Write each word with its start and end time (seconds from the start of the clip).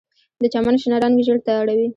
د 0.41 0.43
چمن 0.53 0.75
شنه 0.81 0.97
رنګ 1.03 1.15
ژیړ 1.25 1.37
ته 1.45 1.51
اړوي 1.61 1.87